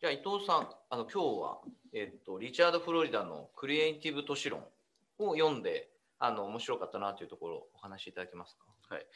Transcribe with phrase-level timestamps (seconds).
[0.00, 1.58] じゃあ伊藤さん、あの今日は、
[1.92, 4.60] えっと、リチャード・フロリダのクリエイティブ都市論
[5.18, 5.88] を読んで、
[6.20, 8.94] あの面白かったなというところをお話しいただけますか？
[8.94, 9.06] はい。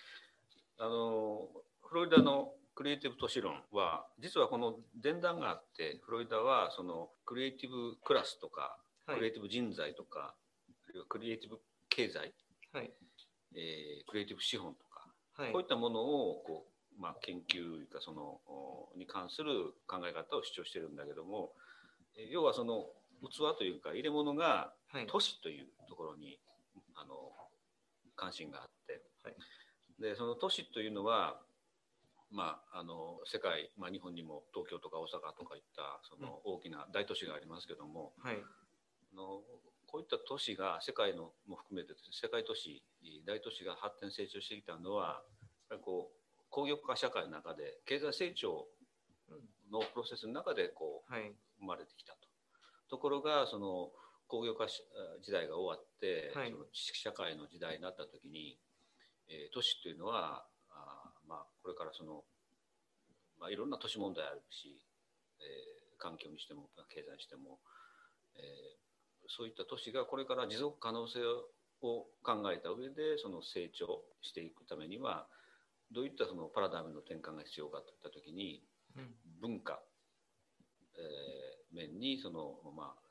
[0.79, 1.47] あの
[1.85, 8.76] フロリダのクリエイティブ都市論は実はこの前段があってフロリダはそのクリエイティブクラスとか、
[9.06, 10.35] はい、クリエイティブ人材とか
[11.08, 11.60] クリエイティブ
[11.90, 12.35] 経済、
[12.72, 12.90] はい
[13.54, 15.06] えー、クリエイティブ資本とか、
[15.40, 18.41] はい、こういったものをこう、まあ、研究かその
[18.96, 21.52] に関する考え方を主張してるんだけども
[22.30, 22.87] 要はその
[23.23, 24.73] 器というか入れ物が
[25.09, 26.38] 都市というところに、
[26.95, 27.15] あの
[28.16, 29.34] 関心があって、はい、
[30.01, 31.41] でその都市というのは
[32.32, 38.37] まあ、あの世界、まあ、日本にも東京とか大阪とかいったその大きな大都市がありますけども、はい、
[39.12, 39.45] あの
[39.87, 42.82] こういった都市が世界のも含めて世界都市
[43.27, 45.20] 大都市が発展成長してきたのは
[45.68, 46.22] やっぱりこう
[46.52, 48.68] 工業化社会の中で経済成長
[49.73, 51.13] のプロセスの中でこう、
[51.59, 52.29] 生まれてきたと。
[52.88, 53.90] ところがその
[54.29, 58.59] 工業化時代が終わって、はい、その知識社会の時代になった時に、
[59.29, 60.45] えー、都市というのは
[61.32, 62.24] まあ、これからその、
[63.40, 64.77] まあ、いろんな都市問題あるし、
[65.40, 67.58] えー、環境にしても経済にしても、
[68.36, 71.20] えー、そういった都市がこれから持続可能性
[71.80, 75.27] を考えた上でその成長していくためには
[75.92, 78.62] どういったそのパラダイムの転換が必要かといった時に、
[79.40, 79.80] 文化、
[80.96, 83.02] えー、面にその、まあ、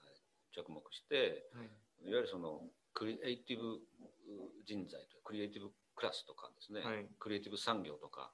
[0.54, 2.62] 着目して、はい、いわゆるその
[2.94, 3.80] クリエイティブ
[4.66, 8.32] 人材とクリエイティブクラスとかですね、はい、クリエイティブ産業とか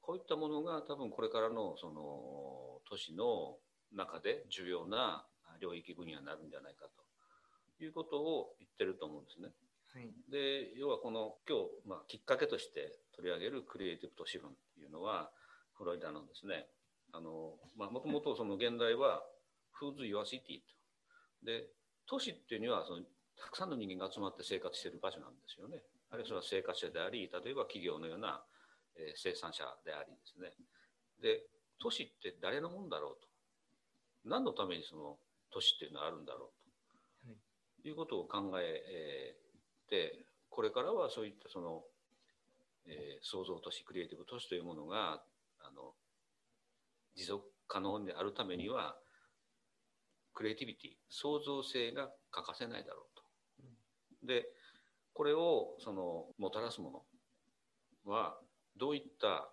[0.00, 3.56] こういったものが多分これからのその都市の
[3.92, 5.24] 中で重要な
[5.60, 6.86] 領域分野になるんじゃないか
[7.78, 9.48] ということを言ってると思うんですね。
[9.92, 15.30] はい、で要はこの今日、まあ、きっかけとして取り上げるクリエイティブ都市論というのは
[15.76, 16.66] フロリダのですね
[17.12, 19.22] もともとその現代は
[19.76, 20.64] 「Who's Your City」
[21.44, 21.46] と。
[21.46, 21.68] で
[22.06, 23.02] 都市っていうにはその
[23.36, 25.82] たくさんの人間が集まって生活している場所なんですよね。
[26.10, 28.42] あるいはそれは生活者であり例えば企業のような、
[28.96, 30.52] えー、生産者でありですね
[31.22, 31.46] で
[31.78, 33.28] 都市って誰のもんだろうと
[34.24, 35.18] 何のためにその
[35.52, 36.50] 都市っていうのはあるんだろ
[37.24, 37.34] うと、は
[37.84, 39.36] い、いうことを考え
[39.88, 41.84] てこれからはそういったその、
[42.86, 45.22] えー、創造都市クリエイティブ都市というものが
[45.60, 45.94] あの
[47.16, 48.96] 持続可能であるためには
[50.34, 54.26] クリエイティビティ創造性が欠かせないだろうと。
[54.26, 54.46] で
[55.12, 57.04] これをそのもたらすも
[58.06, 58.38] のは
[58.76, 59.50] どういった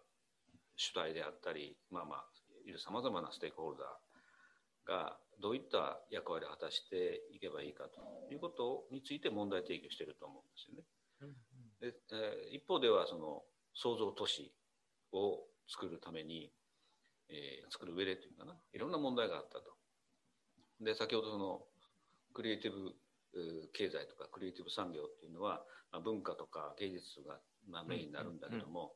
[0.76, 2.26] 主体であったりまあまあ
[2.66, 10.84] いるさまざまなステークホルダーがどういった役割を果たしていけばいいかということについて問題提起していると思うんですよね。
[11.82, 13.44] でえー、一方ではその
[13.76, 14.52] 創造都市
[15.14, 16.52] を作るために、
[17.30, 19.76] えー、作る上でというかないろんな問題があったと。
[20.82, 21.62] で先ほどその
[22.34, 22.96] クリエイティブ
[23.74, 25.62] 経済とかクリエイティブ産業っていうのは、
[25.92, 27.40] まあ、文化とか芸術が、
[27.70, 28.94] まあ、メインになるんだけども、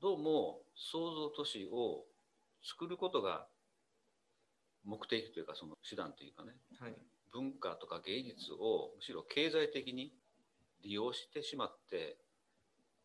[0.00, 2.04] どうも創造都市を
[2.62, 3.46] 作ることが
[4.84, 6.94] 目的というかその手段というかね、はい、
[7.32, 10.12] 文化とか芸術をむしろ経済的に
[10.84, 12.16] 利用してしまって、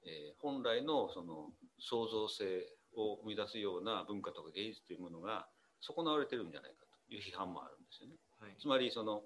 [0.06, 5.47] えー、本来のその創造性を生み出すような文化とか芸術というものが
[5.81, 8.16] 損なわれてるんじゃないかという批判もあるんですよね。
[8.39, 9.23] はい、つまりその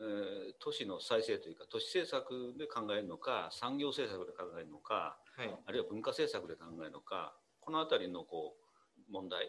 [0.00, 9.46] えー、都市の再生というか都市政策で考えるのか産業政策で考えるのか、はい、あるいは文化政策で考えるのかこの辺りのこう問題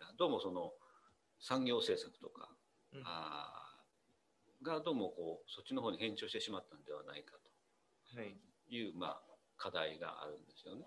[0.00, 0.72] がどうもその
[1.38, 2.48] 産業政策とか、
[2.94, 3.65] うん、あ
[4.62, 7.36] がどうもこうそっちの方に変調してしまったんではないか
[8.12, 8.20] と
[8.70, 9.20] いう、はい、まあ、
[9.56, 10.84] 課題があるんですよね。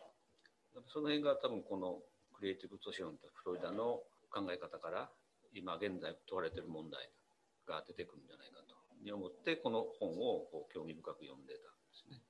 [0.88, 2.00] その辺が多分この
[2.34, 5.10] クリエイティブ都市論とフロリダの考え方から
[5.54, 7.10] 今現在問われている問題
[7.68, 8.76] が出てくるんじゃないかと
[9.14, 12.22] 思ってこの本をこう興味深く読んでたんですね。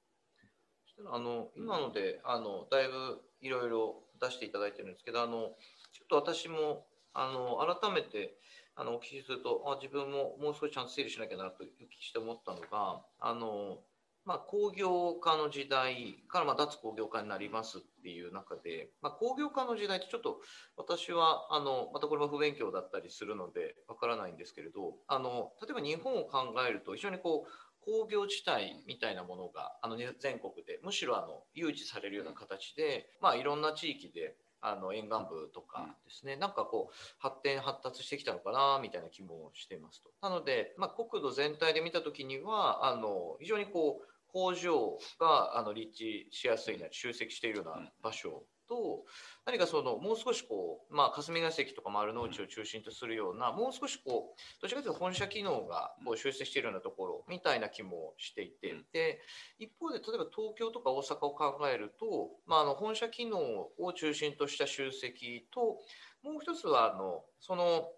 [0.96, 5.56] そしたらあの今のであのだいぶいろいろ出していただいてるんですけどあの
[5.92, 8.38] ちょっと私もあの改めて
[8.80, 13.80] あのお聞きするとあ自分ももう少しちゃんと整理しなきゃなとお聞きして思ったのがあの
[14.26, 20.42] まあ、工業化の時代からまあ脱工業化になりますっていう中で、まあ、工業化の時代ってちょっと
[20.78, 40.12] 私はあのまたこれも不勉強だったりするのでわからないんですけれどあの例えば日本を考えると非常にこう工業地帯みたいなものがあの全国でむしろあの誘致されるような形で、まあ、いろんな地域であの沿岸部とかですね、なんかこう発展発達してきたのかなみたいな気もしていますと。
[40.22, 49.04] なので、まあ、国土全体で見た時にはあの非常にこう工場があの立地しやすいな集積しているような場所と
[49.46, 59.20] 何かそのもう少しこう、まあ、霞が関とか丸の内を中心とするような、もう少しこうどちらかというと本社機能がこう集積しているようなところみたいな気もしていて、で
[59.58, 63.40] 一方で例えば東京とか大阪を考えると、まあ、あの本社機能
[63.80, 65.80] を中心とした集積と
[66.24, 67.90] もう一つはあのその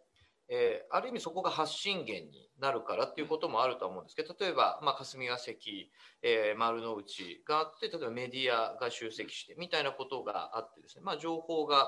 [0.53, 5.89] えー、ある意味そこが発信源になるからっていうこともあると思うんですけど例えば、まあ、霞が関、
[6.21, 11.87] えー、丸の内があって例えばメディアが集積してみたいなことがあってですね、まあ、情報が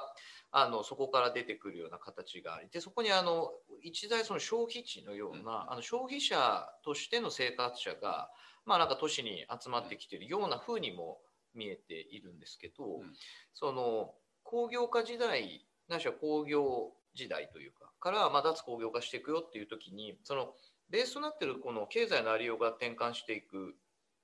[0.54, 3.50] あのそこから出てくるような形がありでそこにあの
[3.82, 8.30] 一材その消費地のような、あの消費者としての生活者が、
[8.66, 11.18] まあ、なんか都市に集まってきているようなふうにも
[11.54, 13.02] 見えているんですけど、
[13.54, 14.14] その
[14.44, 20.54] 工業化時代ないしは工業時代というかからまあ脱工業化していくよっていう時にその
[20.90, 23.76] ベースとなってるこの経済のありようが転換していく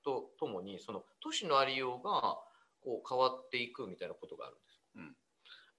[0.03, 2.37] とともにその都市のありようが
[2.83, 4.79] こう変わっていくみたいなことがあるんです。
[4.95, 5.15] うん。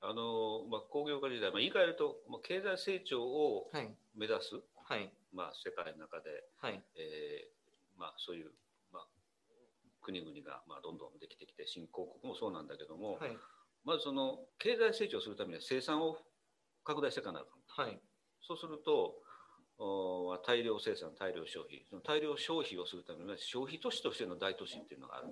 [0.03, 3.69] あのまあ、工業化時代、まあ、言い換えると、まあ、経済成長を
[4.17, 4.57] 目指す、
[4.89, 6.83] はい、まあ、世界の中で、はい。
[6.97, 7.61] えー
[8.01, 8.51] まあ、そういう、
[8.93, 9.07] まあ、
[10.01, 13.37] 国々が、まあ、どんどんできてきて新興国もそうなんだけども、はい、
[13.85, 16.17] まずその経済成長するためには生産を
[16.85, 18.01] 拡大していかなあかん、はい、
[18.41, 19.15] そうすると
[19.79, 21.87] お大量生産大量消費。
[21.89, 25.29] その大量消費をするためには消費都市としての大都市っていうのがある、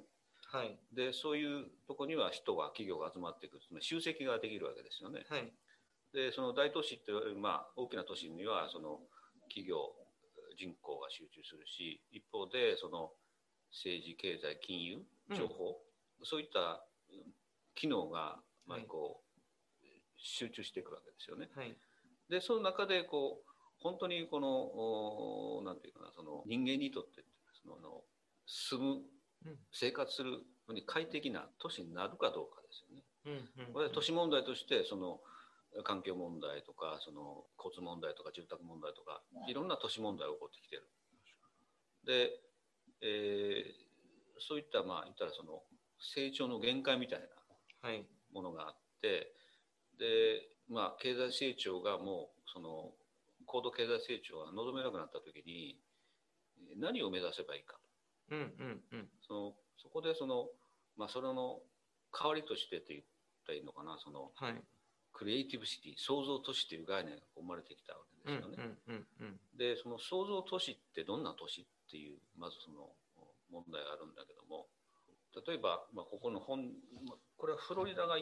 [0.50, 5.52] はい、でそういうとこには人が企業が集まっていく集積ができるわけですよね、はい、
[6.14, 9.00] でその大都市ってまあ大きな都市にはその
[9.48, 9.76] 企業
[10.58, 13.12] 人口が集中するし一方でその
[13.70, 14.98] 政治経済金融
[15.36, 15.76] 情報、
[16.20, 16.82] うん、そういった
[17.74, 19.27] 機能がまあこう、
[20.18, 21.48] 集中していくわけですよね。
[21.54, 21.76] はい、
[22.28, 23.50] でその中でこう
[23.80, 27.24] 本当にこのなんていうかなその人間にとって
[27.62, 28.02] その
[28.46, 29.02] 住む、
[29.72, 33.04] 生活するのに快適な都市になるかどうかですよね。
[33.26, 35.20] うんこれは都市問題としてその
[35.84, 40.88] 環境問題とかその交通問題とか住宅問題とかいろんな都市問題が起こってきてる。
[42.04, 42.40] で、
[43.02, 45.62] えー、そういったまあ言ったらその
[46.00, 47.26] 成長の限界みたいな
[48.32, 49.32] ものがあって、
[49.98, 52.92] でまあ経済成長がもうその
[53.46, 55.76] 高度経済成長が望めなくなった時に
[56.76, 57.78] 何を目指せばいいか
[58.28, 60.46] と、うんうんうん、そのそこでその、
[60.96, 61.60] まあ、それの
[62.12, 63.00] 代わりとしてと言っ
[63.46, 64.54] たらいいのかなその、はい、
[65.12, 68.56] クリエイティブシティ創造都市という概念が生まれてきたわけですよね。
[68.86, 72.92] うんうんうんうん、でその創造都市ってどんな都市っていうまずその
[73.50, 74.68] 問題があるんだけども
[75.46, 76.68] 例えば、まあ、ここの本
[77.36, 78.18] これはフロリダが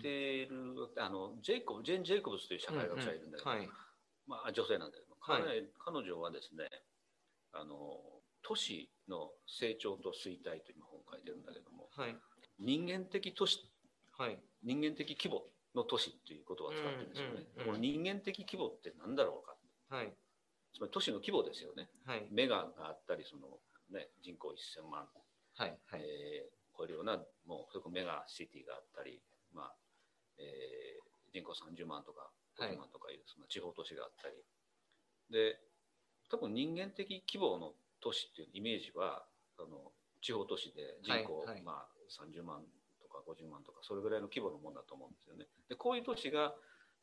[0.00, 3.70] ている、うん、あのジェイコブジェン・ジェイコブスという社会学者がいるんだけど、うんうんはい、
[4.26, 6.68] まあ、女性なんだけど彼,、はい、彼女はですね
[7.52, 8.00] あの
[8.42, 12.16] 都市の成長と衰退という本を書いてるんだけども、はい、
[12.58, 13.58] 人間的都市、
[14.18, 15.42] はい、人間的規模
[15.74, 17.34] の都市っていう言葉を使ってるんですよね。
[17.34, 19.56] うんうんうん、この人間的規模って何だろうか、
[19.96, 20.12] はい、
[20.74, 21.88] つまり都市の規模ですよね。
[22.04, 23.48] はい、メガがあったりその、
[23.90, 25.08] ね、人口1000万、
[25.56, 25.78] はい。
[25.86, 26.00] はい。
[26.00, 27.16] えー、超えるような
[27.46, 29.20] もうそれこそメガシティがあったり、
[29.56, 29.74] まあ
[30.38, 32.28] えー、人口30万とか
[32.60, 34.36] 50万とかいう、その地方都市があったり
[35.32, 35.58] で
[36.30, 39.24] 多分人間的規模の都市っていうイメージは
[39.58, 42.62] あの地方都市で人口、はいはい、まあ、30万
[43.00, 45.46] とか50万とかそれぐらいの規模のものだと思うんですよね。
[45.68, 46.54] でこういう都市が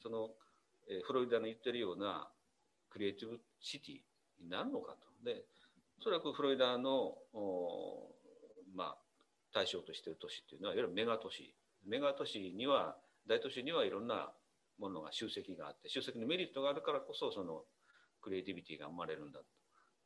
[0.01, 0.29] その、
[0.89, 2.27] えー、フロリダの言ってるような
[2.89, 5.07] クリエイティブシティになるのかと。
[5.24, 5.45] で
[6.00, 7.15] おそらくフロリダの
[8.75, 8.98] まあ、
[9.53, 11.53] 対象としている都市っていうのはいわゆるメガ都市
[11.86, 12.96] メガ都市には
[13.28, 14.32] 大都市にはいろんな
[14.80, 17.63] ものが集積があって集積のメリットがあるからこそその
[18.22, 19.46] クリエイティビティが生まれるんだと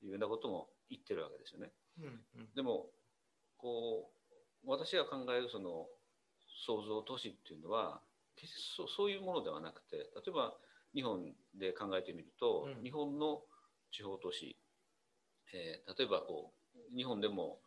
[0.05, 1.71] いうようなことも言ってるわけですよね。
[1.99, 2.87] うんうん、でも
[3.57, 4.09] こ
[4.65, 5.87] う私が考えるその
[6.65, 8.01] 創造都市っていうのは
[8.35, 10.53] 決してそうそういうものではなくて例えば
[10.93, 13.41] 日本で考えてみると、うん、日本の
[13.91, 14.57] 地方都市、
[15.53, 17.59] えー、例えばこう日本でも、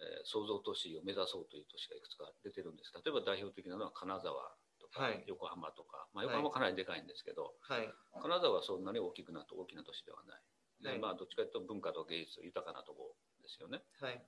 [0.00, 2.92] えー、創造都市を目指そうという都市がいくつか出てるんです。
[2.94, 4.54] 例えば代表的なのは金沢
[4.94, 7.90] はい、横浜とか、まあ、横浜かなりでかいんですけど、はい、
[8.22, 10.40] 金沢はそんなに大きくなって大きな都市ではない。
[10.82, 13.82] でまあ、どっちかというと文化と芸術豊かなところですよね。
[14.00, 14.20] はい、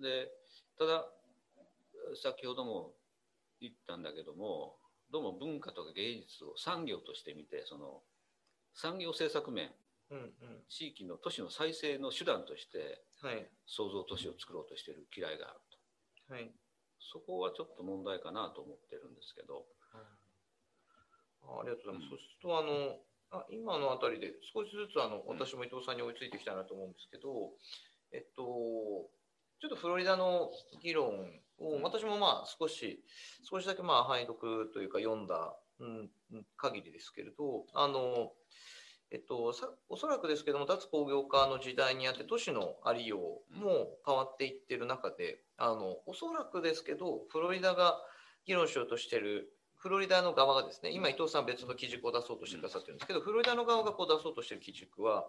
[0.00, 0.28] で
[0.76, 1.06] ただ
[2.20, 2.92] 先ほども
[3.60, 4.76] 言ったんだけども
[5.12, 8.02] どうも文化とか芸術を産業として見てその
[8.74, 9.70] 産業政策面、
[10.10, 10.32] うんうん、
[10.68, 15.60] 地域の都市の再生の手段として、はい、創造都市を作ろうとしている嫌いがある
[16.28, 16.50] と、はい、
[16.98, 19.64] そこはちょっと問題かなと思ってるんですけど。
[21.42, 22.08] ありがとうございます。
[22.10, 23.02] そうするとあの
[23.32, 27.50] あ今のあたりで少しずつあの私も伊藤さんに追いついていきたいなと思うんですけど、
[28.12, 28.42] えっと、
[29.60, 30.50] ちょっとフロリダの
[30.82, 31.08] 議論
[31.58, 33.02] を私もまあ少し
[33.48, 36.10] 少しだけまあ拝読というか読んだ、うん、
[36.56, 38.32] 限りですけれどあの
[39.12, 43.18] えっと、さおそらくですけども脱工業化の時代にあって都市のありよ
[43.54, 47.98] うも変わっていってる中であのおそらくですけどフロリダが
[48.46, 55.26] 議論しようとしてるフロリダの側がですね今伊藤さん別の基軸を出そうとしてくださってるんですけどフロリダの側がこう出そうとしてる基軸は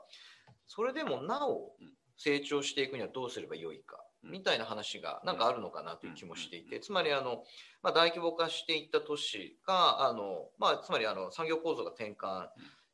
[0.66, 1.74] それでもなお
[2.18, 7.44] 成長していくにはどうすればよいかみたいな話がなんかあるのかなという気もしていてつまりあの、
[7.82, 12.46] まあ、大規模化していった都市があの、まあ、つまりあの産業構造が転換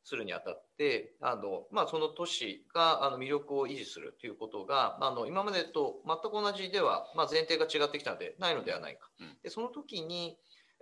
[0.04, 9.08] するにあたってあの、まあ、その都市があの魅力を維持するということがあの今までと全く同じでは、まあ、前提が違ってきたのでないのではないか。
[9.42, 10.38] でその時に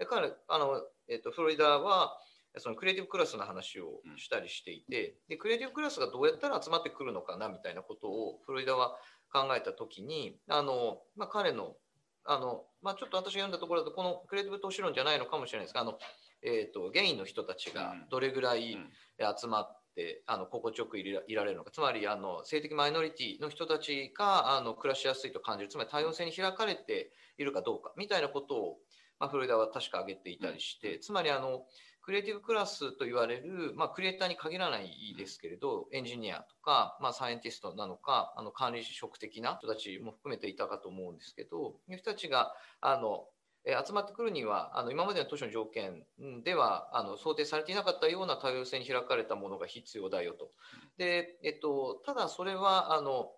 [0.08, 2.16] 彼あの、えっと、フロリダは
[2.56, 8.96] そのクリエイティブクラスの話をしたりしていてでクリエイティブクラスがどうやったら集まってくるのかなみたいなことをフロリダは
[9.32, 11.74] 考えた時にあの、まあ、彼の
[12.24, 15.98] あの、まあ、ちょっと私が読んだところだとこのクリエイティブ投資論じゃないのかもしれないですがあの
[16.42, 18.78] えーと、ゲインの人たちがどれぐらい
[19.40, 21.70] 集まって、あの心地よくいられるのか。
[21.70, 25.70] つまりあの性的マイノリティの人たちがあの暮らしやすいと感じる。
[25.70, 27.92] つまり多様性に開かれているかどうか。
[27.96, 28.76] みたいなことを、
[29.18, 31.64] まあ、フロリダは確か挙げていたりして、つまりあの
[32.08, 43.37] クリエイティブクラスと言われる、まあ、クリエイターに限らないですけれどエンジニアとか、まあ、サイエンティストなのかあの管理職的な人たちも含めていたかと思うんですけどいう人たちがあのえ
[43.86, 46.04] 集まってくるにはあの今までの都市の条件
[46.44, 50.50] ではあの想定されていなかったような多様性に開かれたものが必要だよと。
[50.96, 53.32] でえっと、ただそれはあの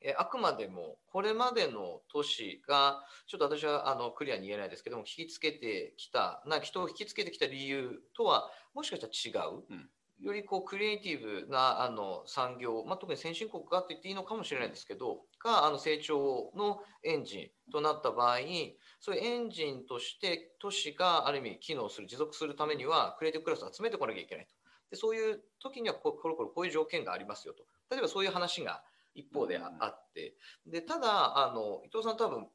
[0.00, 9.06] えあくまでもこれまでの都市がちょっと私はあのクリアに言えないですけども引きつけてきたな人を引きつけてきた理由とはもしかした
[9.38, 9.88] ら違う、うん
[10.20, 24.54] よりこうクリエイティブなあの産業、まあ、特に先進国がと言っていいのかもしれないですけどがあの成長のエンジンとなった場合にそういうエンジンとして都市がある意味機能する持続するためにはクリエイティブクラスを集めてこなきゃいけないと。
[24.90, 27.64] でそういう時にはここれこれこういう条件がありますよと。
[27.90, 28.82] 例えばそういう話が
[29.14, 30.34] 一方であって。
[30.66, 32.48] でただあの伊藤さん多分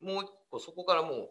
[0.00, 1.30] もう一個そこからもう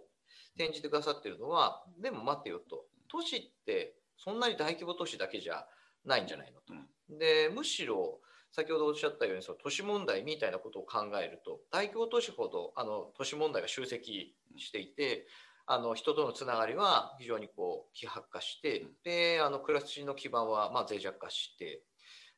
[0.56, 2.86] 転じてくださってるのはでも待ってよと。
[3.10, 5.68] 都市ってそんなに大規模都市だけじゃ
[6.06, 6.74] ないんじゃないのと。
[7.10, 8.21] でむしろ
[8.52, 15.28] 先ほどおっしゃったようにその都市問題みたいなことを考えると大規模都市ほどあの都市問題が集積していて
[15.66, 21.82] あの人とのつながりは非常にこう希薄化してであの暮らしの基盤はまあ脆弱化して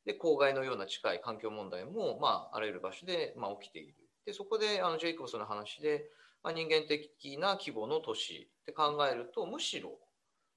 [0.06, 3.96] で公害のような近い環境問題も、まあ、あらゆる場所で、まあ、起きている。
[4.26, 6.06] でそこであのジェイコブスの話で、
[6.44, 9.92] まあ、人間的な規模の都市って考えるとむしろ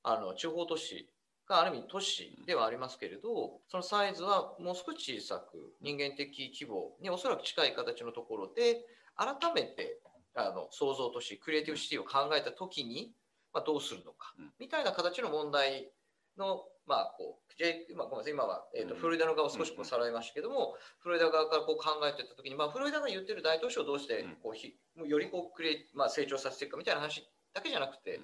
[0.02, 1.08] あの地方都市
[1.49, 8.85] がある意味都市ではありますけれどそのサイズはもう少し小さく人間的規模におそらく近い形のところで
[9.17, 10.00] 改めて
[10.35, 13.12] あの創造都市クリエイティブシティを考えた時に、
[13.55, 15.91] まあ、どうするのかみたいな形の問題
[16.37, 28.21] のまあこう、まあ、ごめんなさい今は、えーと、フロリダの側を少しこうさらいましたけども、フロリダ側からこう考えてた時に、まあ、フロリダが言ってる大都市をどうしてこうひよりこうクリエ、まあ、成長させていくかみたいな話だけじゃなくて、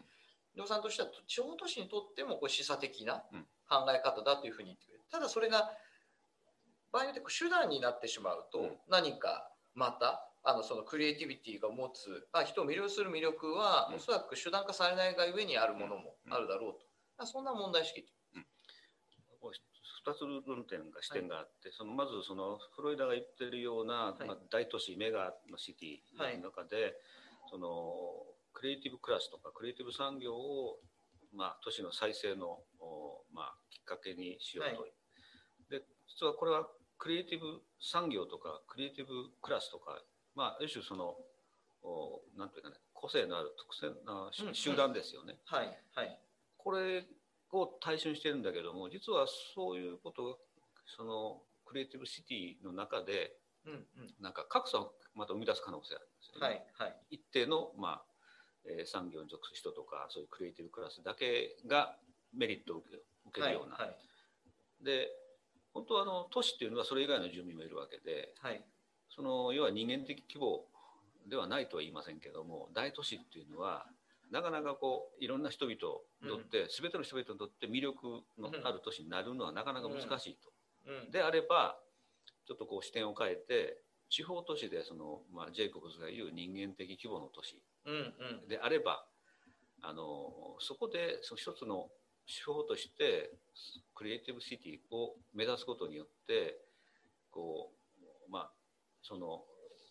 [0.56, 3.23] 量産としては地方都市にとってもこう示唆的な
[3.68, 5.04] 考え方だというふうに言ってくれる。
[5.11, 5.73] ただそれが
[6.92, 17.26] 場合によって手段になってしまうと何かまたあのそのクリエイティビティが持つ、まあ、人を魅了する魅力はおそらく手段化されないがゆえにあるものもあるだろうと。
[17.26, 18.04] そんな問題意識
[20.04, 26.94] 2つ論点が視点があって、はい、そのまずそのフロリダが言ってるような、はい、まあ、大都市メガのシティの中で、はい、
[27.50, 27.68] その
[28.62, 30.78] クリエイティブクラスとかクリエイティブ産業を、
[31.35, 32.62] まあ、都市の再生の、
[33.35, 34.90] まあ、きっかけにしようと、はい、
[35.69, 39.99] で実はこれはクリエイティブ産業とかクリエイティブクラスとか、
[40.37, 41.16] まあ、ある種その
[41.83, 45.35] おなんていうかね個性のある特性な集団ですよね。
[45.50, 46.19] うんうん、はい、はい、
[46.57, 47.04] これ
[47.50, 49.26] を対象にしてるんだけども実は
[49.57, 50.37] そういうことが
[50.87, 53.35] そのクリエイティブシティの中で、
[53.66, 56.47] うんうん、なんか格差をまた生み出す可能性あるんですよね。
[56.78, 58.12] はいはい、一定の、まあ
[58.66, 61.97] えー、産業に属する人とかそういうクリエイティブクラスだけが
[62.35, 62.97] メリットを受け
[63.28, 63.76] 受けるような。
[63.76, 65.09] はいはい、で
[65.73, 68.62] 本当はあの都市っていうのはそれ以外の住民もいるわけで、はい、
[69.09, 70.64] その要は人間的規模
[71.28, 73.87] ではないとは言いませんけども大都市っていうのは
[74.31, 76.02] なかなかこういろんな人々にと
[76.37, 80.50] って、うん、全ての人々にとって魅力のある都市になるのはなかなか難しいと。
[80.87, 80.97] うん。
[81.04, 81.78] うん、であれば
[82.47, 83.78] ちょっとこう視点を変えて
[84.09, 87.62] 地方都市でその、まあ、ジェイコブズが言う人間的規模の都市
[88.48, 89.04] であれば、
[89.82, 91.88] うんうん、あのそこでその一つの
[92.26, 93.30] 手法として
[93.94, 96.58] クリエイティブシティを目指すことによって
[97.30, 97.72] こ
[98.28, 98.52] う、まあ、
[99.02, 99.42] その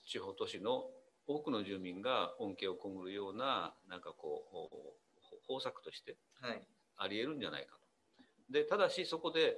[0.08, 0.92] 地方都市のを
[1.28, 6.18] 多くの住民が恩恵を被るようななんかこう方策として
[6.98, 7.82] ありえるんじゃないかと。
[8.52, 9.58] でただしそこで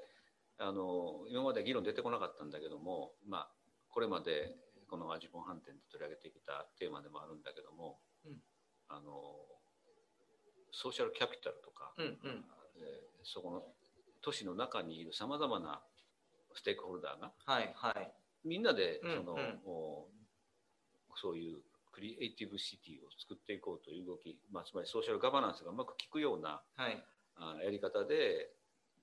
[0.60, 3.52] あの今まで議論出てこなかったんだけども、まあ、
[3.90, 4.56] これまで
[4.88, 8.13] このアジポン飯店で取り上げてきたテーマでもあるんだけども、うん、
[8.94, 9.12] あの
[10.72, 12.46] ソーシャルキャピタルとか、うんうん、
[12.78, 13.64] えー、そこの
[14.22, 15.82] 都市の中にいるさまざまな
[16.54, 18.12] ステークホルダーが、はいはい、
[18.46, 19.56] みんなでその、うんうん、
[21.16, 21.58] そういう
[21.92, 27.04] クリエイティブシティを作っていこうという動き、まあ、つまりソーシャルガバナンスがうまく効くような、はい、
[27.38, 28.50] あやり方で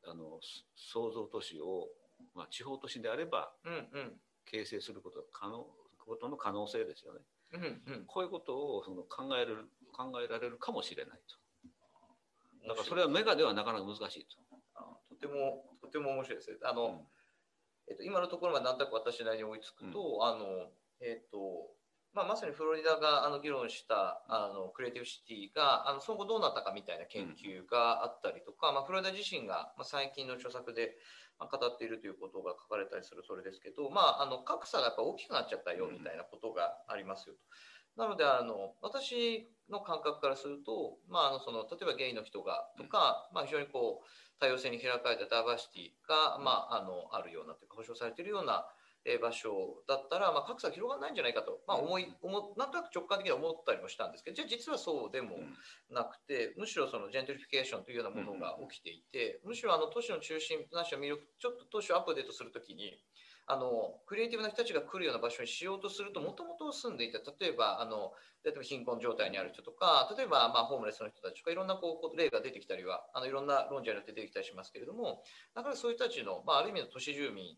[0.06, 0.40] あの
[0.76, 1.88] 創造都市を、
[2.34, 4.12] まあ、地方都市であれば、うんうん、
[4.44, 5.66] 形成すること可能
[5.98, 7.20] ことの可能性ですよね。
[7.52, 11.20] うんうん、こういうことをその考える考えられるかもしれない
[12.62, 12.68] と。
[12.68, 14.36] だからそれはメガではなかなか難しいと。
[15.08, 16.92] とてもとても面白いですあの、うん、
[17.88, 20.70] えっと、今のところまで何となく私なりに追いつくと、うん、あの
[21.02, 21.38] えっと
[22.12, 30.98] まあ、まさにフロリダがあの議論したあのクリエイティブシティがあのその後どうなったかみたいな研究があったりとか、まあ、フロリダ自身が、まあ、最近の著作で、
[31.38, 37.40] まあ、語っているということが書かれたりするそれですけど、まあ、あの格差がやっぱ大きくなっちゃったよみたいなことがありますよと。
[37.96, 44.06] なのであの私の感覚からすると、まあ、あのその例えばゲイの人がとか、まあ、非常にこう
[44.40, 48.66] 多様性に開かれたダイバーシティが、まあ、あのあるようなというか保障されているような
[49.20, 55.40] 場所だったら、まあ、格差が広がらないんじゃないかと、まあ、思い思なんとなく直感的には思ったりもしたんですけどじゃあ実はそうでも
[55.90, 63.00] なくて、むしろそのジェントリフィケーションというようなものが起きていて、むしろあの都市の中心なしを魅力ちょっと都市をアップデートするときに
[63.50, 68.12] あのクリエイティブな人たちが来るような場所にしようとするともともと住んでいた例えばあの
[68.44, 75.24] 例えば貧困状態にある人とか例えばまあホームレスの人たちとかいろんなこう例が出てきたりはあのいろんな論者によって出てきたりしますけれども
[75.56, 77.56] だからそういう人たちの、まあ、ある意味の都市住民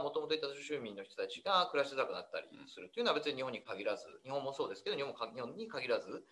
[0.00, 6.24] もともといた住民の人たちが暮らしづらくなったりするというのは別に日本に限らず日本もそうですけど日本も日本に限らず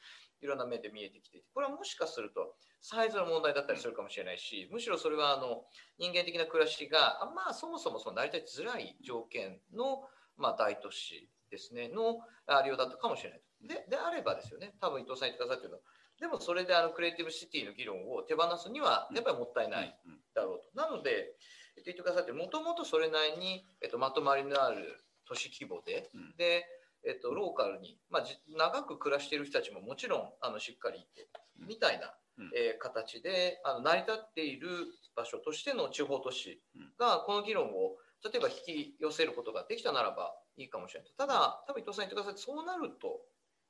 [0.43, 5.65] いろんな面で見えてきていてこれはもしかするとサイズの問題だったりするかもしれないしむしろそれはあの
[5.99, 10.03] 人間的な暮らしがまあそもそもその成り立ちづらい条件の、
[10.37, 12.19] まあ、大都市ですねの
[12.65, 15.83] 利用だったかもしれないでであればですよね多分伊藤さん言ってくださってるのは
[16.21, 19.97] でもそれであのクリエイティブシティの議論を手放すにはやっぱりもったいない
[20.35, 20.71] だろうと。
[20.81, 21.35] なので
[21.77, 26.65] 言ってくださってもともとそれなりに、えっと、まとまりのある都市規模で、うん、で、
[27.07, 28.25] えっと、ローカルに、まあ、
[28.57, 31.29] 長く暮らしている人たちももちろんあのしっかりいて、
[31.61, 34.69] うん、みたいな、うん、えー、形であの成り立っている
[35.17, 36.61] 場所としての地方都市
[36.99, 41.13] がこの議論を例えば引き寄せることができたならばいいかもしれない。
[41.19, 43.21] ただ多分伊藤さん言ってくださってそうなると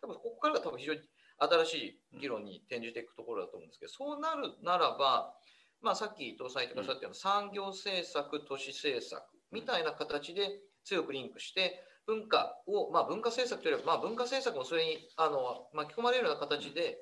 [0.03, 1.01] 多分ここからが多分非常に
[1.39, 1.75] 新し
[2.15, 5.35] い議論に転じていくところだと思うんですけどそうなるならば
[5.83, 16.99] まあ、さっき伊藤さん言ってくださったような産業政策、都市政策みたいな形で強くリンクして、文化を、まあ、文化政策というよりは、まあ、文化政策もそれにあの巻き込まれるような形で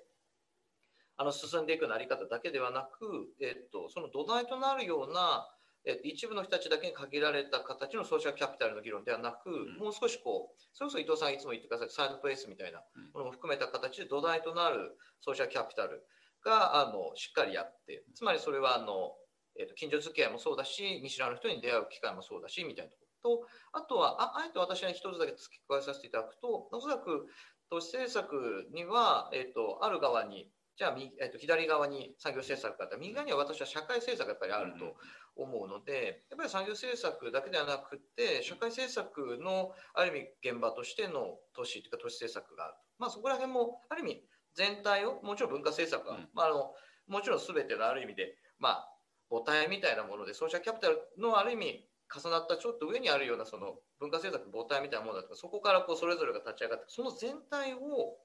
[1.16, 5.46] あの進んでいくようなあり方だけではなく、えっと、その土台となるような、
[5.84, 12.80] えっと、一部の人たちだけに限られた形のソーシャルキャピタルの議論ではなく、うん、もう少しこう、それこそ伊藤さんいつも言ってください、サイドプレイスみたいな
[13.12, 16.04] ものも含めた形で土台となるソーシャルキャピタル
[16.44, 19.12] があのしっかりやってつまりそれはあの、
[19.58, 27.26] えーと、近所付き合いもそうだし見知らぬ人に出会う機会もそうだしみたいなところとあとはああえて私は一つだけ付け加えさせていただくとおそらく
[27.70, 34.96] 都市政策には、えーと、ある側にじゃあ、えーと、左側に産業政策があったら右側には私は社会政策がやっぱりあると
[35.36, 46.72] 思うのでやっぱり産業政策だけではなくて社会政策のある意味現場としての都市というか都市政策があると、まあ、そこら辺もある意味全体をもちろん文化政策は、うん、まあ、あの
[47.08, 48.88] もちろん全てのある意味で、まあ、
[49.30, 58.18] 母体みたいなものでソーシャルキャピタルのある意味重なったちょっと上にあるようなその文化政策母体みたいなものだとかそこからこうそれぞれが立ち上がってその全体を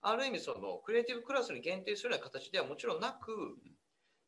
[0.00, 3.56] ある意味そのクリエイティブクラスに限定するような形ではもちろんなく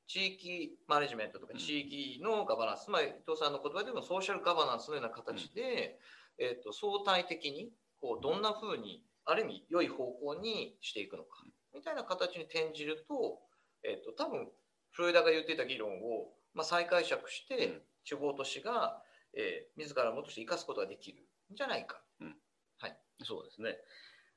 [0.06, 5.98] 地域マネジメントとか地域のガバナンス、つまり伊藤さんの言葉でもソーシャルガバナンスのような形で、
[6.38, 11.44] えー、と相対的にこうどんなふうにある意味良い方向にしていくのか。
[11.74, 13.40] みたいな形に転じると,、
[13.82, 14.48] えーと、多分
[14.92, 19.02] フロリダが言っていた議論を、まあ、再解釈して、地方都市が、
[19.34, 21.24] えー、自らのもとして生かすことができる。
[21.52, 22.36] んじゃないか、うん、
[22.78, 23.76] はい、そうですね。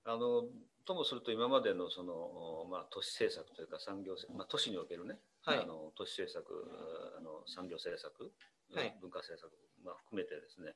[0.03, 0.43] あの
[0.85, 6.47] ともすると今までのその、まあ、都市政策というか産業、まあ、都市におけるね、はい、あの都市政策
[7.17, 8.31] あの産業政策、
[8.73, 9.51] はい、文化政策、
[9.83, 10.75] まあ、含めてですね。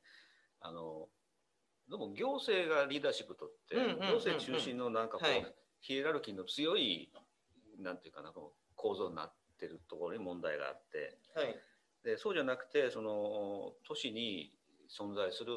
[0.60, 1.08] あの
[1.92, 5.46] でも行政がリーダーシップとって、行政中心のなんかこう、はい、
[5.82, 7.12] ヒエラルキーの強い
[7.80, 11.56] なんていうかなこの構造になってるところに問題があって、はい、
[12.04, 14.54] でそうじゃなくてその都市に
[14.90, 15.54] 存在する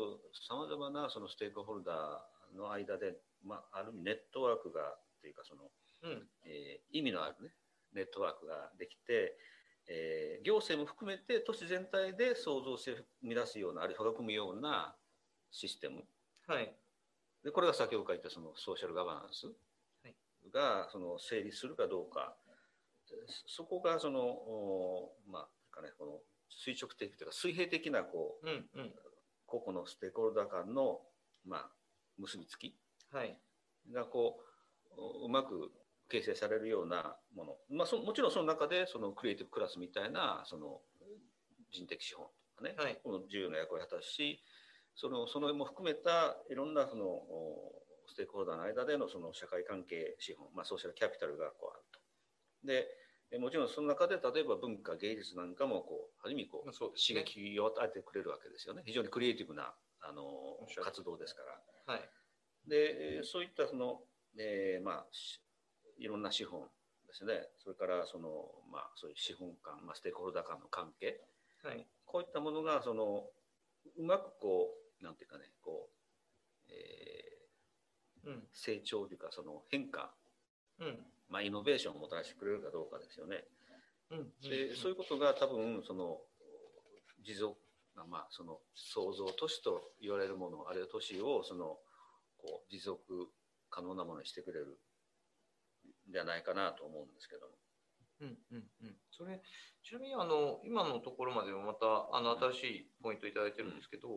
[0.46, 5.64] さまざまなそのステークホルダーの間でまあ、ある意味ネットワークがっていうかその、
[6.02, 6.22] うん。
[6.44, 7.50] えー意味のあるね
[7.94, 9.36] ネットワークができて、
[9.88, 14.94] えー行政も含めて都市全体で創造性を生み出すようなあるいは育むような
[15.50, 16.02] システム
[16.46, 16.74] はい。
[17.42, 19.52] でこれが先ほど書いたそのソーシャルガバナンスは
[20.08, 20.14] い。
[20.52, 22.36] がその成立するかどうか。
[23.46, 28.94] そこがそのおまあかねこの垂直的というか水平的なこううんうん。
[29.46, 31.00] 個々のステークホルダー間の
[31.46, 31.70] まあ
[32.18, 32.74] 結びつき
[33.12, 33.38] はい。
[33.92, 34.40] がこ
[34.96, 35.70] ううまく
[36.08, 40.80] 形成されるようなもの、まあ、そもちろんその中でそのクリエイティブクラスみたいなその
[41.70, 42.26] 人的資本
[42.56, 42.98] とかね、はい。
[43.02, 44.42] この重要な役割を果たすし
[44.96, 52.00] そのそのも含めたいろんなそのおステークホルダーの間でのその社会関係資本、まあ、ソーシャルキャピタルがこうあると。
[52.66, 52.86] で
[53.32, 58.82] えもちろんその中で例えば文化芸術なんかもこうある意味こう刺激を与えてくれるわけですよね。
[58.84, 60.22] 非常にクリエイティブなあの
[60.82, 61.42] 活動ですか
[61.86, 61.94] ら。
[61.94, 62.08] はい。
[62.68, 64.00] でえーそういったその、
[64.38, 65.40] えーまあ、し
[65.98, 66.68] いろんな資本
[67.06, 67.48] ですね。
[67.58, 68.28] それからその、
[68.70, 71.20] まあ、そういう資本間、まあ、ステークホルダー間の関係。
[71.62, 71.86] はい。
[72.04, 73.26] こういったものがその
[73.96, 77.44] うまくこうなんていうかねこう、えー
[78.26, 78.42] うん。
[78.52, 80.10] 成長というかその変化、
[80.80, 80.98] うん。
[81.28, 83.44] まあ、イノベーションをもたらしてくれるかどうかですよね。
[84.10, 84.32] うん。
[84.48, 86.18] でそういうことが多分その
[87.24, 87.56] 持続
[87.94, 91.78] まあその創造都市と言われるものあるいは都市をその
[92.38, 93.30] こう持続
[93.70, 94.78] 可能なものにしてくれる
[96.08, 97.52] んじゃないかなと思うんですけども。
[98.20, 98.38] うん。
[98.52, 98.64] うん。
[98.82, 99.40] うん、それ
[99.82, 104.08] ちなみにあの今のところまでもまたあの新しいポイントいただいてるんですけど、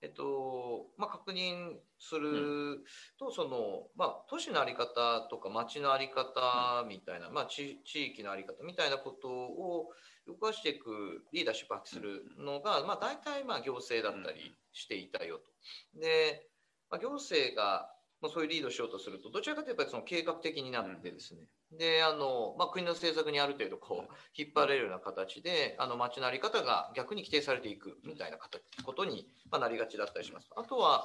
[0.00, 2.84] えっとまあ、確認する
[3.18, 9.88] と、そのまあ、都市の在り方とか町の在り方みたいな、まあ、地地域の在り方みたいなことを
[10.28, 16.00] 動かしていくリーダーシップを発揮するのが、まあ、大体まあ行政だったりしていたよと。
[16.00, 16.46] で、
[16.90, 21.40] まあ、行政がまあそういうリードしようとするとどちらかというとやっぱりその計画的になってですね、
[21.76, 30.48] であの、まあ、国の政策にある程度こう引っ張れるような形であの町の在り方が逆に規定されていくみたいな形ことに、まあ、なりがちだったりします。
[30.56, 31.04] あとは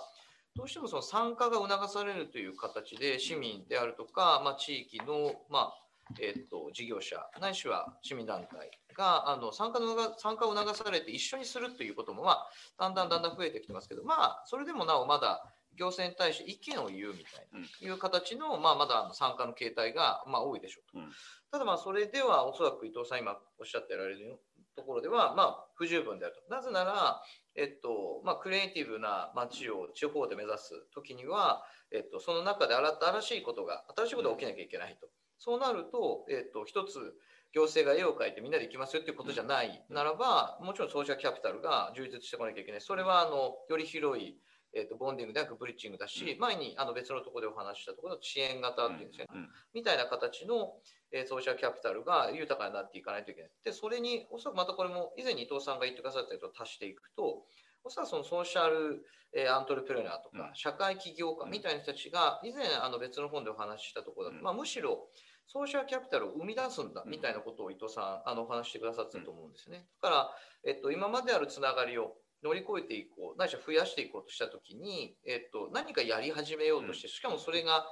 [0.56, 5.84] どうしてもその参加が促されるという形で市民であるとか、まあ、地域の、まあ
[6.20, 21.00] えっと事業者ないしは市民団体があの参加のが参加を促されて一緒にするということも、まあ、だんだんだんだん増えてきてますけど、まあ、それでもなおまだ行政に対して意見を言うみたいな、いう形の、まあ、まだ参加の形態が、まあ、多いでしょうと。
[21.00, 21.12] うん
[21.54, 24.40] ただまあそれではおそらく伊藤さん今おっしゃってられる
[24.76, 26.52] ところではまあ不十分であると。
[26.52, 27.22] なぜなら、
[27.56, 35.08] えっとまあ、クリエイティブな街を地方で目指す時には、えっと、その中で新しいことが新しいことが起きなきゃいけないと。
[35.38, 37.14] そうなると、えっと、一つ
[37.54, 42.82] 行政が絵を描いてみんなで行きますよっていうことじゃないならば、もちろんソーシャルキャピタルが充実してこなきゃいけない。
[42.82, 44.40] それはあのより広い
[44.76, 49.32] えっとボンディングではなくブリッジングだし、前にあの別のところでお話ししたところの支援型っていうんですよね。
[49.36, 50.74] うんみたいな形の、
[51.12, 53.52] えーソーシャルキャピタルが豊かになっていかないといけない。
[53.64, 57.44] で、それに、おそらくまたこれも以前に伊藤さんが言ってくださったやつを足していくと、
[57.84, 65.08] おそらくそのソーシャル、えーアントレプレーナーとか、うん社会起業家みたいな人たちが、以前あの別の本でお話ししたところだと、うんまあ、むしろ
[65.48, 69.88] ソーシャルキャピタルを生み出すんだみたいなことを伊藤さん、あのお話ししてくださってたと思うんですね。
[70.02, 77.86] だから、えっと、今まであるつながりを乗り越えていこう、ないしは増やしていこうとしたときに、えっと、何かやり始めようとして、しかもそれが、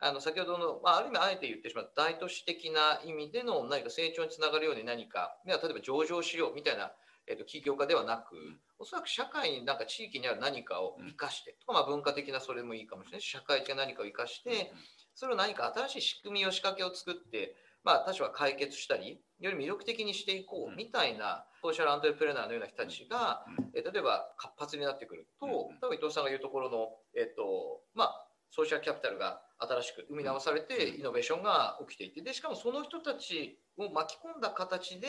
[0.00, 6.92] あの先ほどの、まあ、ある意味あえて言ってしまう大都市的な意味での何か成長につながるように何か、例えば上場しようみたいな、
[7.26, 8.34] えっと起業家ではなく、
[8.78, 14.72] おそらく社会になんか地域にある何かを生かして、とかまあ文化的なそれもいいかもしれないし社会的な何かを生かして、
[15.14, 17.54] それを何か新しい仕組みを仕掛けを作って、
[17.84, 25.78] まあ、多少は解決したりより魅力的にしていこうみたいなソーシャルアントレプレーナーのような人たちが、えー例えば活発になってくると、うん。
[25.80, 31.00] 多分伊藤さんが言うところの、えっとまあ、ソーシャルキャピタルが新しく生み直されて、うん。
[31.00, 35.08] イノベーションが起きていてでしかもその人たちを巻き込んだ形で、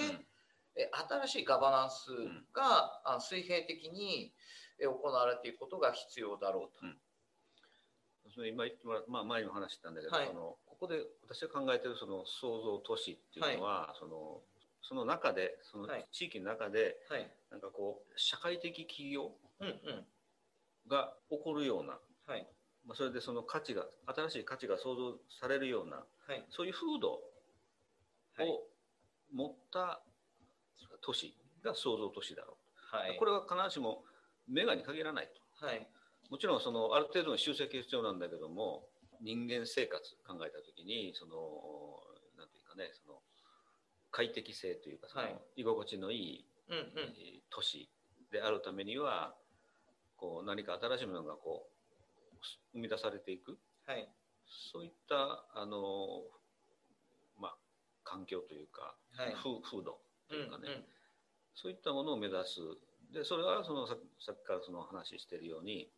[0.78, 0.90] え
[1.28, 2.08] 新しいガバナンス
[2.54, 4.34] が、あ水平的に
[4.80, 6.86] え行われていくことが必要だろうと。
[8.34, 10.28] それ今言ってもらまあ、前にも話したんだけど、はい。
[10.28, 14.42] そのここで私が考えてるその創造都市っていうのは、その
[14.82, 16.08] その中でそのはい。
[16.12, 17.30] 地域の中ではい。
[17.52, 20.06] なんかこう社会的企業うんうん。
[20.88, 22.48] が起こるような、はい。
[22.86, 26.46] まあ、それでその価値が新しい価値が創造されるようなはい。
[26.50, 27.22] そういう風土を
[28.38, 28.60] はい。
[29.34, 30.02] 持った
[31.02, 32.58] 都市が創造都市だろ
[32.94, 33.18] う、はい。
[33.18, 34.04] これは必ずしも
[34.48, 35.66] メガに限らないと。
[35.66, 35.88] はい
[36.32, 38.88] もちろんそのある程度の集積が必要なんだけども
[39.22, 41.36] 人間生活考えた時にその
[42.40, 43.20] なんていうかねその
[44.12, 45.36] 快適性というかその、はい。
[45.58, 46.84] 居心地のいい、うんうん。
[47.20, 47.90] えー都市
[48.32, 49.36] であるためには
[50.16, 52.38] こう何か新しいものがこう
[52.72, 53.58] 生み出されていく。
[53.86, 54.08] はい。
[54.72, 56.24] そういったあの、
[57.38, 57.56] まあ、
[58.06, 59.34] 環境というか、はい。
[59.34, 60.84] 風風土というかね、うん
[61.54, 62.60] そういったものを目指す。
[63.14, 65.92] でそれはそのささっきからその話しているように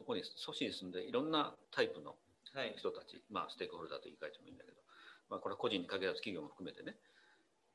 [0.00, 2.16] そこに都市に住んでいろんなタイプの
[2.56, 2.74] はい。
[2.76, 4.80] 人たち、まあ、ステークホルダーと言い換えてもいいんだけど、
[5.28, 6.96] まあ、これは個人に限らず企業も含めてね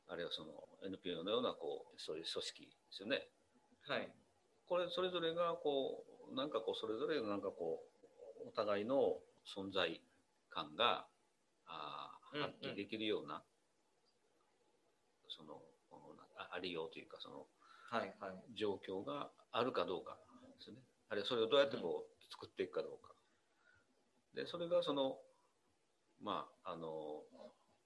[0.10, 0.52] あるいはその
[0.84, 3.30] NPO のようなこうそういう組織ですよね。
[3.88, 4.12] はい。
[4.68, 7.80] これそれぞれがこうなんかこうそれぞれがなんかこ
[8.44, 9.16] うお互いの
[9.48, 10.02] 存在
[10.50, 11.06] 感が
[11.68, 13.42] あ発揮できるような、
[15.30, 17.48] そのこのあありようというかその
[17.90, 18.56] はいはい。
[18.58, 20.18] 状況があるかどうか
[20.60, 20.78] ですね。
[21.10, 23.14] あるいはそれをどうやってこう作っていくかどうか。
[24.34, 25.18] でそれがその
[26.22, 27.24] まああの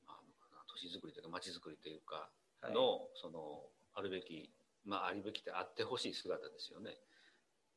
[0.07, 0.23] あの
[0.67, 2.29] 都市づくりというか街づくりというか
[2.61, 2.73] はい。
[2.73, 4.51] の、そのあるべき
[4.85, 6.97] まあありべきってあってほしい姿ですよね。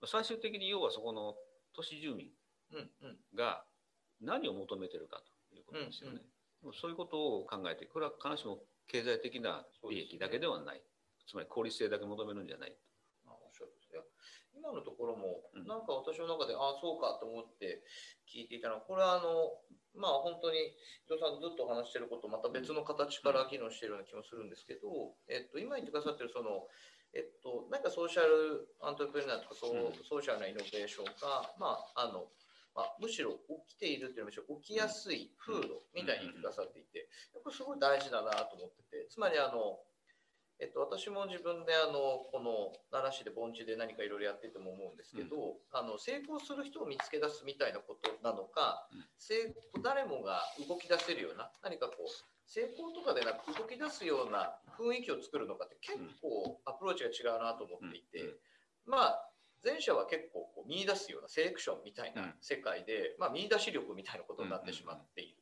[0.07, 1.37] 最終的に要はそこの
[1.75, 2.29] 都市住民
[2.72, 3.16] うんうん。
[3.35, 3.64] が
[4.20, 5.20] 何を求めてるか
[5.51, 6.18] ということですよね、
[6.62, 10.83] でもそういうことを考えてこれは必ずしも経済的な利益だけではない、
[11.27, 12.77] つまり効率性だけ求めるんじゃない
[13.27, 14.05] あおっしゃるんですよ
[14.62, 15.66] 今のところも、うん。
[15.66, 17.83] なんか私の中で、ああ、そうかと思って
[18.31, 19.59] 聞いていたのは、これはあの、
[19.98, 26.70] まあ本当に伊藤さんとずっとお話していること、また別の形から議論しているような気もするんですけど、えっと、今言ってくださってる、その、
[27.12, 30.05] えっと、なんかソーシャルアントレプレナーとかそう、うん。
[30.07, 32.31] ソーシャルなイノベーションが、まあ、あの、
[32.75, 33.37] まあ、むしろ
[33.68, 37.09] 起きているというよりも起きやすい風土みたいに言ってくださっていて、
[37.44, 39.77] これすごい大事だなと思ってて、つまりあの、
[40.62, 49.03] えっと、私も自分であのこの奈良市で盆地で何かいろいろやってても思うんですけど、あの成功する人を見つけ出すみたいなことなのか、うん。
[49.18, 49.51] 成
[49.83, 52.11] 誰もが動き出せるような何かこう
[52.46, 58.38] 成功とかでなく動き出すような雰囲気を作るのかって結構アプローチが違うなと思っていて、うん。
[58.87, 59.29] まあ
[59.66, 62.22] 前者は結構こう見出すようなセレクションみたいうん。
[62.22, 65.41] な世界で、まあ、見出し力みたいなことになってしまっている。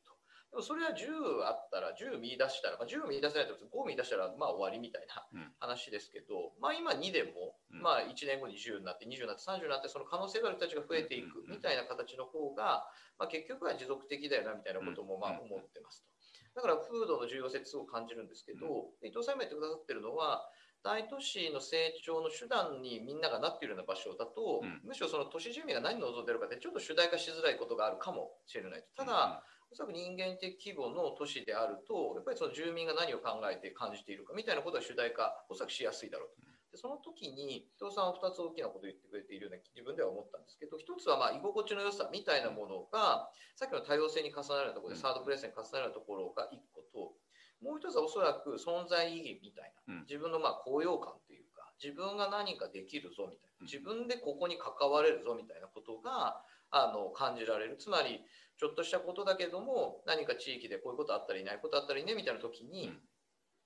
[0.51, 5.51] でもそれは10あったら10見出したら、まあ、10見出せないと5見出したらまあ終わりみたいなうん。
[5.59, 7.81] 話ですけど、まあ、今2でも、うん。
[7.81, 12.83] まあ、1年後に10になって20になって30になってその可能性がある人たちが増えていくみたいな形の方が、
[13.17, 15.47] まあ、結局は持続的だよなみたいなこともまあうん。
[15.47, 16.11] 思ってますと。
[16.53, 20.51] だから風土の重要性ってすごく感じるんですけど、伊藤さんが言ってくださってるのは
[20.83, 24.81] 大都市の成長の手段にみんながなっているような場所だと、うん。
[24.83, 29.05] むしろその都市住民が何を望んでるかってちょっと主題化しづらいことがあるかもしれないと。
[29.05, 36.51] ただ、おそらく人間的規模の都市であると、やっぱりその住民が何を考えて感じているかみたいなことが主題化、おそらくしやすいだろうと。
[36.71, 47.15] でその時に、伊藤さんは2つ大きなことを言ってくれているような自分では思ったんですけど、1つはまあ居心地の良さみたいなものが、さっきの多様性に重なるところで、うんサードプレイスに重なるところが1個と、
[47.63, 57.75] もう1つはおそらく存在意義みたいな、うん自分のまあ高揚感というか、自分が何かできるぞみたいな、うん自分でここに関われるぞみたいなことが、あの感じられる。
[57.77, 58.23] つまり、
[58.61, 62.99] ちょっとしたことだけども何か地域でこういうことあったりいないことあったりねみたいな時に、うん。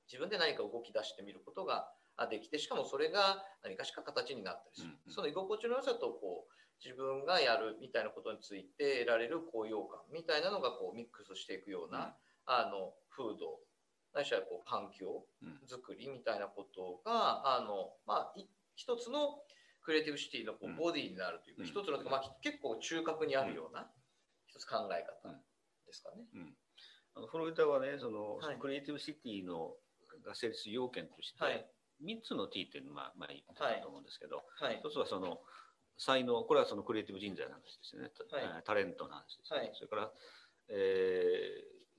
[0.07, 13.59] 自分で何か動き出してみることがあできてしかもそれが何かしか形になったりする、その居心地の良さとこう自分がやるみたいなことについて得られる高揚感みたいなのがこうミックスしていくような、あの風土
[14.13, 15.59] ないしはこう環境うん。
[15.67, 19.41] づくりみたいなことがあの、まあ、い一つの
[19.81, 20.75] クリエイティブシティのこううん。
[20.77, 21.67] ボディになるというか、うん。
[21.67, 23.89] 一つの、まあ、結構中核にあるような
[24.55, 25.35] 一つ考え方
[25.85, 26.23] ですかね。
[26.33, 26.55] うん。
[27.15, 28.57] あのフロリダはねその、はい。
[28.57, 29.75] クリエイティブシティの
[30.25, 31.67] が成立要件として、はい。
[32.03, 34.79] 3つの T っていうのをまあ、まあ、言ってたと思うんですけど、はい。
[34.79, 35.39] 一つはその
[35.97, 38.63] 才能これはそのクリエイティブ人材の話ですよね、たはい。
[38.63, 39.75] タレントの話ですよね、はい。
[39.75, 40.11] それから、
[40.69, 40.75] え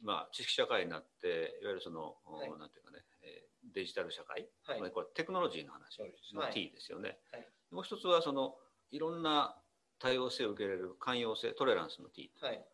[0.02, 2.50] ーまあ、知識社会になっていわゆるその、はい。
[2.58, 4.90] なんていうかね、えーデジタル社会、はい。
[4.92, 5.98] これテクノロジーの話
[6.34, 6.52] のはい。
[6.52, 7.48] T ですよね、はい。
[7.72, 8.54] もう一つはその
[8.92, 9.56] いろんな
[9.98, 12.64] 多様性を受け入れる寛容性トレランスの T はい。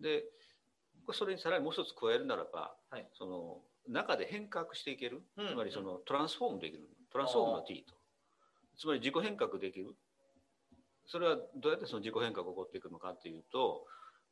[0.00, 0.24] で
[1.12, 3.06] それにさらにもう一つ加えるならば、はい。
[3.12, 5.48] その中で変革していける、うん。
[5.48, 6.88] つまりそのトランスフォームできる。
[7.12, 7.94] トランスフォームの T と。
[8.78, 9.94] つまり自己変革できる。
[11.06, 13.84] それはどうやってその自己変革が起こっていくのかっていうと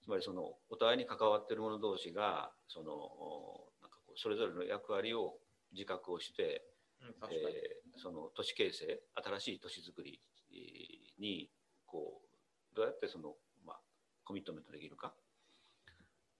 [0.02, 5.34] つまりそのお互いに関わっている者同士がそのおなんかこうそれぞれの役割を
[5.72, 6.62] 自覚をして、
[7.02, 9.00] うんえーその都市形成
[9.38, 10.18] 新しい都市づくり
[10.50, 11.50] えーに
[11.84, 12.21] こう
[12.74, 13.34] どうやってその、
[13.66, 13.80] まあ、
[14.24, 15.12] コミットメントできるか。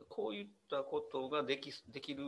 [0.09, 2.25] こういったことができできる、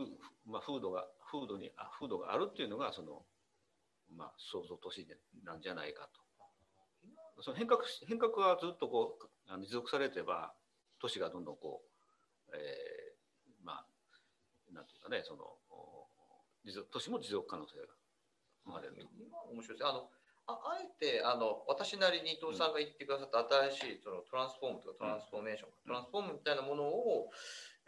[0.47, 3.21] まあ、風土が風土にあ風土があるっていうのがその、
[4.15, 5.05] まあ、創造都市
[5.43, 6.09] なんじゃないか
[7.35, 7.41] と。
[7.43, 10.53] その変革変革はずっとこうあの持続されてば
[11.01, 11.83] 都市がどんどんこ
[12.47, 13.85] う、えー、まあ
[14.73, 15.43] なんていうかねその
[16.63, 17.85] 持続都市も持続可能性が
[18.65, 19.07] 生まれると。
[19.51, 19.85] 面白いです。
[19.85, 20.09] あの
[20.47, 23.39] ああえてあの私なりに伊藤さんが言ってくださった
[23.71, 27.31] 新しいそのトランスフォームとかトランスフォーメーション、トランスフォームみたいなものを、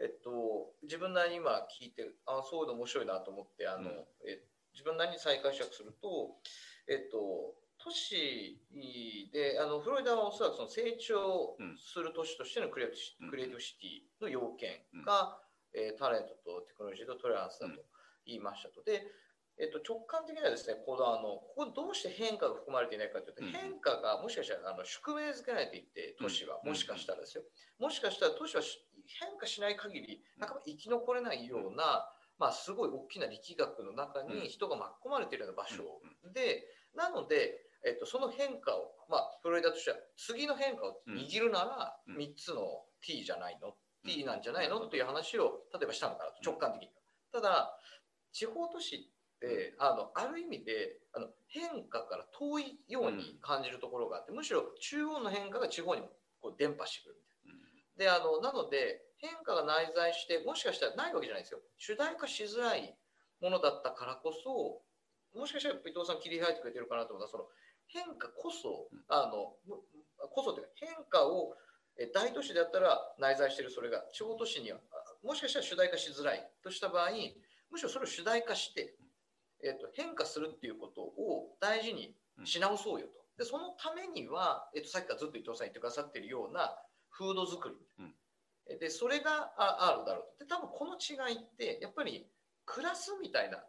[0.02, 3.90] えっと、自分なりに今聞いてあそういうの面白いなと思ってあの、
[4.26, 4.42] え
[4.74, 6.38] 自分なりに再解釈すると、
[6.88, 8.62] えっと、都市
[9.34, 15.38] であのフロリダはおそらくその成長する都市としてのクリエイティブ,、クリエイティブシティの要件が、
[15.74, 17.82] えー、タレントとテクノロジーとトレランスだと
[18.26, 18.84] 言いましたと。
[18.84, 19.06] で
[19.60, 27.44] えっと、直感的にはですね、このあのここどうして変化が含まれていないかというと、うん、変化がもしかしたらあの宿命づけられていって、都市は、もしかしたらですよ、
[27.80, 28.62] もしかしたら都市は
[29.20, 32.06] 変化しない限り、なかなか生き残れないような、
[32.38, 35.84] まあ、すごい大きな力学の中に人が巻き込まれているような場所。
[36.34, 43.74] で、なので、えっと、その変化を、まあ、フロリダとしては次の変化を握るなら3つの T じゃないの
[44.06, 44.86] ？T なんじゃないの？
[44.86, 46.90] っていう話を例えばしたのかなと直感的に
[47.32, 47.78] ただ
[48.32, 49.12] 地方都市
[49.78, 56.02] あのある意味であの変化から遠いように感じるところがあってむしろ中央の変化が地方に
[56.42, 58.18] こう伝播してくるみたいな。
[58.18, 61.60] であのなので変化が内在してもしかしたらないわけじゃないですよ。
[61.78, 62.96] 主題化しづらい
[63.42, 64.82] ものだったからこそ
[65.38, 67.46] もしかしたら伊藤さん切り開いてくれてるかなと思ったらその
[67.88, 69.54] 変化こそあの
[70.30, 71.54] こそというか変化を
[72.14, 74.80] 大都市であったら内在しているそれが地方都市には
[75.24, 77.10] もしかしたら主題化しづらいとした場合
[77.72, 78.97] むしろそれを主題化して
[79.64, 82.16] えーと、変化するっていうことを大事に
[82.46, 83.14] し直そうよと。
[83.38, 86.76] でそのためには、えーと、さっきからずっと伊藤さん言ってくださってるような
[87.12, 90.46] 風土作り、うん、でそれがあるだろうと。
[90.46, 92.28] で多分この違いってやっぱり
[92.66, 93.64] 暮らすみたいな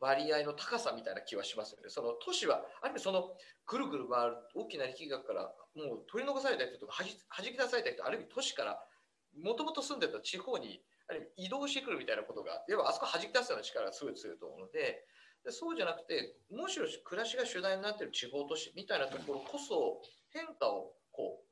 [0.00, 1.88] 割合の高さみたいな気はしますよね。
[1.88, 3.32] その都市はある意味その
[3.66, 5.42] ぐるぐる回る大きな力学から
[5.74, 7.04] もう取り残された人とかは
[7.42, 8.78] じき出された人ある意味都市から
[9.42, 10.80] もともと住んでた地方に
[11.36, 15.04] 移動してくるみたいなことが、要はあそこ弾き出すような力がすごい強いと思うので、
[15.44, 21.46] でそうじゃなくて、むしろ暮らしが主題になっている地方都市みたいなところこそ変化をこう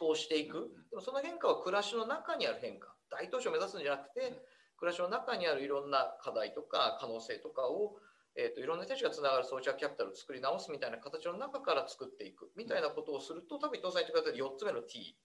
[0.00, 0.68] 思考していく。
[0.90, 2.94] でもその変化は暮らしの中にある変化。
[3.10, 4.44] 大都市を目指すんじゃなくて、
[4.76, 7.96] 暮らしの中にあるいろんな課題とか可能性とかを
[8.38, 15.18] えーと、いろんな人たちがつながる装着キャピタルを作り直すみたいな形の中から作っていくみたいなことをすると多分伊藤さん言ってくださった4つ目の T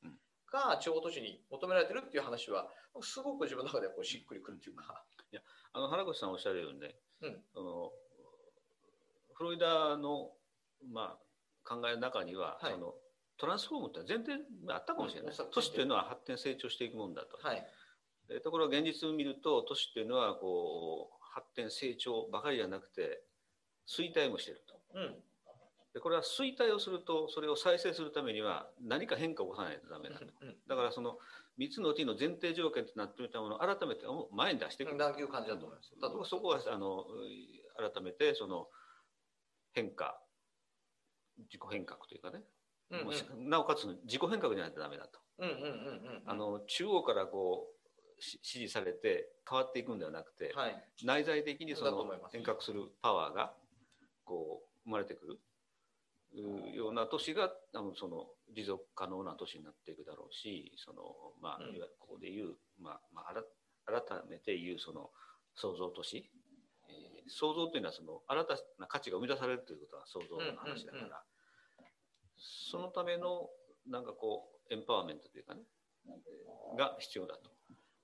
[0.53, 2.69] が地方都市に求められてるっていう話は
[3.01, 5.03] すごく自分の中でこうしっくりくるっていうか。
[5.31, 5.41] いや
[5.73, 7.91] あの原口さんおっしゃるようにね、うん、あの
[9.33, 10.29] フロリダの、
[10.93, 12.93] まあ、考えの中には、はい、その
[13.37, 14.33] トランスフォームって前提
[14.69, 17.39] あったかもしれない、うん、都市というのは発展成長していくもんだと。
[17.41, 17.65] はい、
[18.43, 23.23] ところが現実を見ると都市っていうのはこう発展成長ばかりじゃなくて
[23.87, 24.75] 衰退もしてると。
[24.93, 25.15] うん
[25.93, 30.17] でこれは衰退をするとそれを再生するためには何か変化を起こさないとダメだ。
[30.17, 30.25] と、
[30.67, 31.17] だからその
[31.59, 37.05] 3つの T の前提条件となっていたものを改めて前に出していくという感じだと思いますだそこはあの
[37.93, 38.67] 改めてその
[39.73, 40.19] 変化
[41.37, 42.41] 自己変革というかね、
[42.89, 42.99] うん
[43.41, 45.19] うん、なおかつ自己変革じゃないとダメだと。
[46.67, 47.73] 中央からこう
[48.19, 53.53] 指示されて変わっていくんではなくて、はい、内在的にその変革するパワーが
[54.23, 55.39] こう生まれてくる
[56.33, 61.03] ような都市が多分その持続可能な都市になっていくだろうしその、
[61.41, 63.33] まあ、いわゆるここでいう、まあまあ、
[63.85, 65.09] 改めて言うその
[65.55, 66.29] 創造都市、
[66.89, 71.23] えー、創造というのはその新たな価値が生み出されるということは創造の話だから、
[72.37, 73.49] そのための
[73.87, 75.61] なんかこうエンパワーメントというかね
[76.77, 77.51] が必要だと。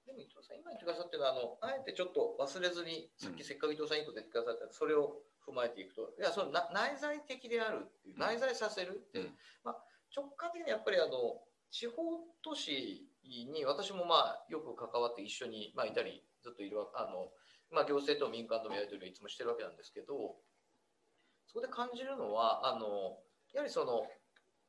[0.06, 6.14] でも伊藤さん今言ってくださってるのはあのあえてちょっと忘れずにさっきせっかく伊藤さんいいこと言ってくださったそれを踏まえていくと。
[6.18, 9.32] いやその内在的であるっていう内在させるっていう、
[9.64, 9.78] まあ、
[10.16, 11.96] 直感的にやっぱりあの地方
[12.44, 17.30] 都市に私もまあよく関わって一緒に、まあ、いたりずっといるあの、
[17.72, 20.38] まあ、行政と民間とのやり取りをいつもしてるわけなんですけど
[21.48, 23.18] そこで感じるのはあの
[23.54, 24.06] やはりその、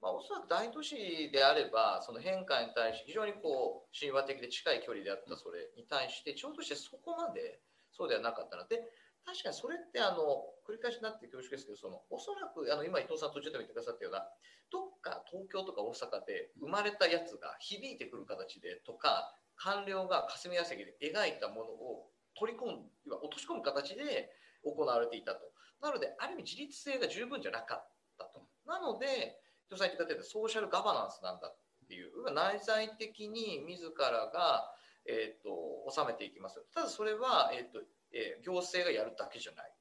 [0.01, 7.61] まあ、おそらく大都市であればその変化に対して非常にこう神話的で近い距離であったそれに対して地方としてそこまで
[7.93, 8.81] そうではなかったので
[9.25, 14.23] 確かにそれってあの繰り返しになって恐縮ですけどそのおそらくあの今伊藤さん途中でも言ってくださったような
[14.71, 22.07] どっか東京とか大阪で生まれたやつが響いてくる形でとか官僚が霞が関で描いたものを
[22.39, 24.31] 取り込ん落とし込む形で
[24.63, 25.51] 行われていたと。
[25.83, 28.47] なのである意味自律性が十分じゃなかったと。
[28.65, 31.57] なので伊藤さん言ってくださったソーシャルガバナンスなんだっ
[31.89, 34.71] ていう内在的に自らが
[35.07, 37.81] えーと、収めていきますただそれは、えーと
[38.13, 39.73] えー、行政がやるだけじゃない。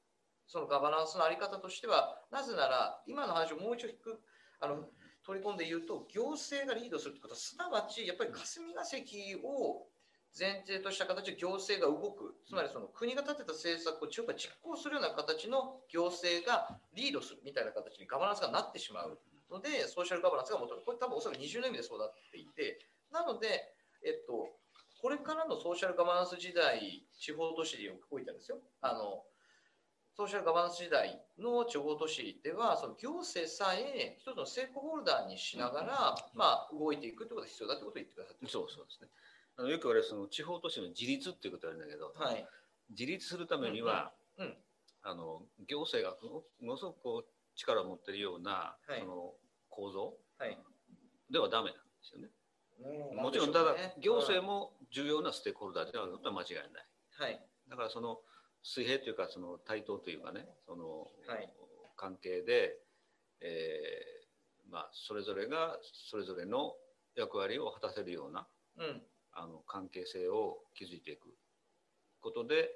[0.50, 4.18] そのガバナンスの在り方としては、なぜなら、今の話をもう一度引く、
[4.58, 4.90] あの、
[5.22, 9.06] 取り込んで言うと、行政がリードするってことは、すなわち、やっぱり霞が関
[9.44, 9.86] を
[10.36, 19.20] 前提とした形で行政が動く、つまりその国が立てた政策を地方が実行するような形の行政がリードするみたいな形にガバナンスがなってしまう
[19.54, 20.82] ので、ソーシャルガバナンスが求める。
[20.84, 22.78] これ多分おそらく20年目でそうなっていて、
[23.12, 23.70] なので、
[24.02, 24.50] えっと、
[25.00, 28.58] これからのソーシャルガバナンス時代、地方都市においてですよ。
[28.80, 29.22] あの
[30.20, 39.08] ソーシャルガバナンス時代の地方都市では、その行政さえ一つのステークホルダーにしながら、まあ、動いていくということが必要だということを言ってくださってそうそうですね。
[39.56, 42.44] あのよく言われるその地方都市の自立っていうことがあるんだけど、はい。
[42.90, 44.54] 自立するためには、うんうん
[45.02, 46.14] あの行政が
[46.60, 49.32] ものすごくこう力を持っているような、はいその
[49.70, 50.58] 構造はい。
[51.32, 52.28] ではダメなんですよね。
[52.84, 56.86] うもちろんただ行政も、も重要なステークホルダーであることは間違いない。
[57.16, 57.40] はい。
[57.70, 58.20] だからその
[58.62, 61.48] 水平というかその対等というかねその、はい
[62.00, 62.78] 関係で、
[63.42, 65.76] えーまあ、それぞれが
[66.08, 66.72] それぞれの
[67.14, 68.46] 役割を果たせるような
[68.78, 69.02] うん。
[69.32, 71.28] あの関係性を築いていく
[72.20, 72.70] ことで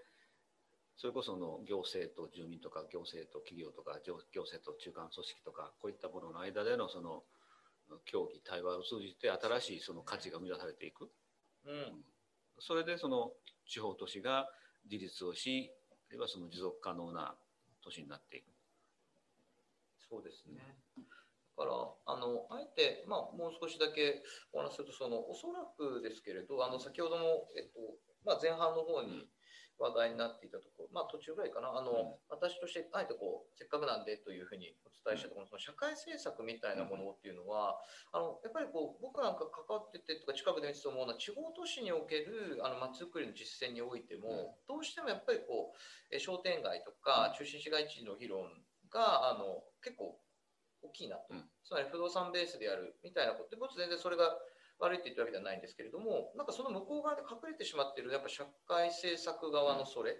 [0.97, 7.25] それこその行政と住民とか行政と企業とか行行政と中間組織とかこういったものの間でのその
[8.05, 11.11] 協議対話を通じて新しいその価値が生み出されていく
[11.67, 12.05] うん。
[12.61, 13.33] それでその
[13.67, 14.47] 地方都市が
[14.85, 15.71] 自立をし
[16.09, 17.35] あるいはその持続可能な
[17.83, 18.47] 都市になっていく。
[20.09, 20.61] そうですね。
[21.57, 21.75] だから、
[22.07, 24.23] あの、あえて、まあ、もう少しだけ
[24.53, 27.79] お話しすると、その、おそらくですけれど、あの、先ほども、えっと、
[28.25, 29.29] まあ、前半の方に
[29.79, 32.15] 話題になっていたところ、まあ、途中ぐらいかな、あの、うん。
[32.29, 37.81] 私として、あえてこう、せっかくなんでというふうにお伝えしたところ、その社会政策みたいなものっていうのは、
[38.13, 48.47] あの、やっぱりこう、僕なんか関わっててとか、近くで見てて思うのは、地方都市における、あの、街づくりの実践においても、どうしてもやっぱりこう、え商店街とか中心市街地の議論
[48.91, 50.21] が、あの、結構、
[50.85, 51.49] 大きいなと、うん。
[51.65, 54.37] つまり不動産ベースでやるみたいなことで、僕全然それが
[54.79, 60.17] 悪いって言ってるわけではないんですけれども、なんかその向こう側で隠れてしまっている、やっぱ社会政策側のそれ、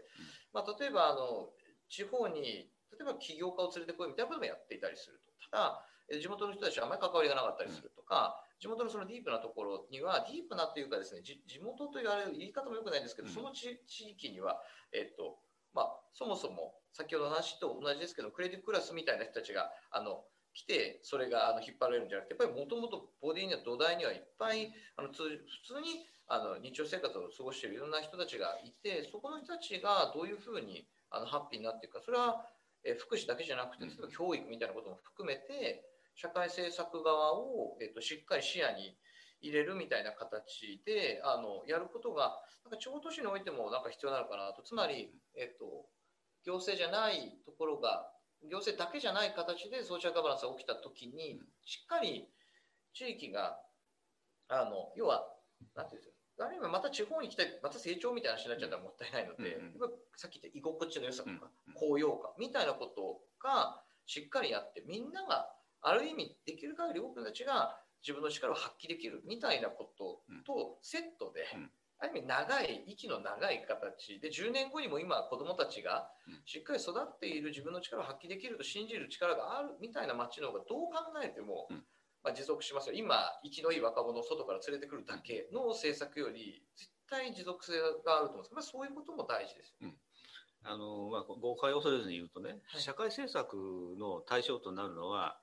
[0.53, 1.51] まあ、例えばあの
[1.89, 13.35] 地方に、例えば起業家を連れてこいみたいなこともやっていたりすると、ただ、え地元の人たちはあまり関わりがなかったりするとか、地元のそのディープなところには、ディープなというかですね、じ地元と言われる言い方もよくないんですけど、うん。
[13.35, 14.61] その地地域には、
[14.93, 15.39] えっと
[15.73, 20.25] まあ、そもそも先ほどの話と同じですけど、クレディクラスみたいな人たちがあの
[20.55, 32.47] 来て、それがあの引っ張られるんじゃなくて、やっぱりもともとボディには土台にはいっぱいあの通普通にあの日常生活を過ごしているいろんな人たちがいて、そこの人たちがどういうふうにあのハッピーになっていくか、それは、
[32.85, 33.91] えー福祉だけじゃなくて、うん。
[33.91, 35.85] 例えば教育みたいなことも含めて、
[36.15, 38.97] 社会政策側を、えっとしっかり視野に
[39.41, 45.89] 入れるみたいな形であのやることが、なんか地方都市においてもなんか必要なのかなと、つまり、えっと、
[46.45, 48.09] 行政じゃないところが、
[48.49, 52.29] 行政だけじゃない形でソーシャルガバナンスが起きたときにうん、しっかり
[52.93, 53.59] 地域が、
[54.49, 55.27] あの要は、
[55.75, 65.51] なんていうんですか、あるいはまた地方に来て、また成長みたいな話になっちゃったらもったいないので、うんうんさっき言った居心地の良さとか、うん高揚感みたいなことがしっかりやって、みんなが
[65.83, 74.21] ある意味できる限り多くの人たちが自分の力を発揮できるみたいなこととセットで、うんある意味長い、息の長い形。
[74.21, 76.43] で、10年後にも今子供たちがうん。
[76.45, 81.85] しっかり育っている自分の力を発揮できると信じる力があるみたいな街の方がどう考えても、うん。
[82.23, 82.95] まあ、持続しますよ。
[82.97, 87.73] 今、生きのいい若者を外から連れてくるだけの政策より、絶対持続性
[88.05, 89.91] があると思うんですけど、まあ、そういうことも大事ですよ。
[90.67, 92.81] あのまあ、誤解を恐れずに言うとね、はい。
[92.81, 93.55] 社会政策
[93.99, 95.39] の対象となるのは、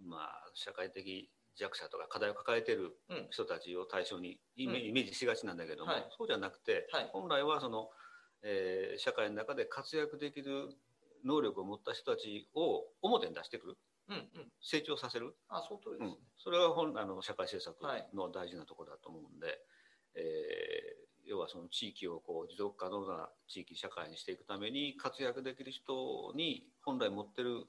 [0.00, 3.28] まあ、社会的弱者とか課題を抱えているうん。
[3.30, 6.06] 人たちを対象にイメ,、ージしがちなんだけども、はい。
[6.16, 7.10] そうじゃなくて、はい。
[7.12, 7.90] 本来はその、
[8.42, 10.76] えー社会の中で活躍できる
[11.24, 13.76] 能力を持った人たちを表に出してくる。
[14.08, 14.52] うんうん。
[14.60, 16.26] 成長させる、あ、その通りですね。
[16.36, 18.10] それが本あの社会政策はい。
[18.14, 19.58] の大事なところだと思うんで、
[20.14, 27.64] えー要はその地域をこう持続可能な地域社会にしていくために活躍できる人に本来持ってる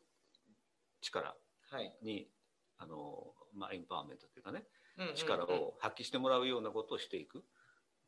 [1.02, 1.38] 力
[1.70, 1.98] はい。
[2.02, 2.32] に
[2.78, 4.64] あの、まあ、エンパワーメントというかね
[4.98, 5.16] うんうんうん。
[5.16, 7.44] 力を発揮してもらうようなことをしていく。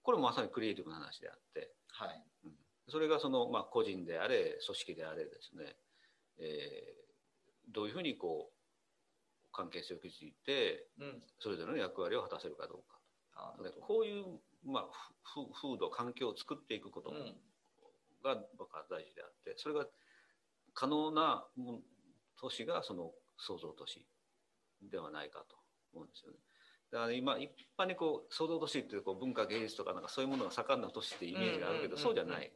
[0.03, 1.73] これもまさにクリエイティブな話であって。
[1.89, 2.23] はい。
[2.89, 5.75] それがその、まあ、個人であれ組織であれですね、
[6.39, 7.07] えー
[7.69, 8.53] どういうふうにこう
[9.51, 11.21] 関係性を築いてうん。
[11.39, 12.97] それぞれの役割を果たせるかどうか。
[13.35, 14.85] あでこういう、まあ、
[15.61, 17.35] 風土環境を作っていくことうん。
[18.23, 19.85] が僕は大事であってそれが
[20.73, 21.45] 可能な
[22.39, 24.05] 都市がその創造都市
[24.81, 25.55] ではないかと
[25.93, 26.37] 思うんですよね。
[26.91, 32.51] だから今一般にこう創造都市っていうこう文化芸術とかなんかそういうものが盛んな都市ってイメージがあるけど、そうじゃない。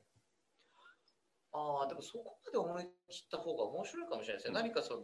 [1.53, 4.59] ああ、でもそこまで思い切った方が面白いかもしれないですね。
[4.59, 5.01] うん何かその、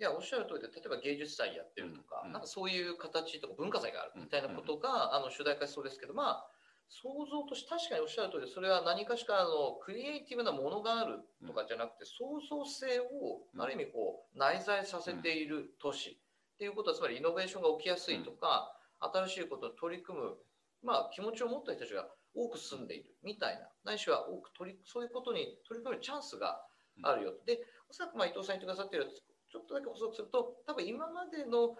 [0.00, 6.46] いや、おっしゃる通りで、例えば芸術祭やってるとか、うんうんなんかそういう形とか文化祭があるみたいなことが、あの主題化しそうですけど、まあ、
[6.88, 16.18] 想像として確かにおっしゃる通りそれは何かしかのクリエイティブなものがあるとかじゃなくて、創造性をある意味こう内在させている都市
[16.62, 18.70] っていうことはつまりイノベーションが起きやすいとか、
[19.02, 20.38] 新しいことに取り組む、
[20.86, 22.06] まあ、気持ちを持った人たちが
[22.38, 26.62] 多く住んでいるみたいなないしは多く取りそういうことに取り組むチャンスが
[27.02, 27.58] あるよ、で
[27.90, 31.74] おそらくまあ伊藤さん言ってくださってるちょっとだけ補足すると多分今までの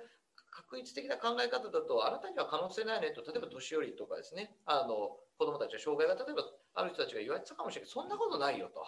[0.51, 6.43] 確一的な考え方だと、あなたには可能性ないねと、例えば年寄りとかですね、あの子供たちの障害が例えば
[6.75, 7.89] ある人たちが言われてたかもしれない。
[7.89, 8.83] けど、そんなことないよと。